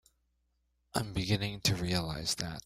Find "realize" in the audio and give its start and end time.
1.75-2.33